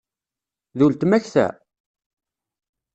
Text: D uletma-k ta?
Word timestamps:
D 0.77 0.79
uletma-k 0.85 1.23
ta? 1.33 1.47